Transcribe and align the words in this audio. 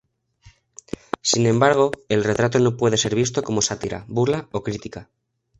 Sin 1.21 1.45
embargo 1.45 1.91
el 2.09 2.23
retrato 2.23 2.57
no 2.57 2.75
puede 2.75 2.97
ser 2.97 3.13
visto 3.13 3.43
como 3.43 3.61
sátira, 3.61 4.03
burla 4.07 4.49
o 4.51 4.63
crítica. 4.63 5.11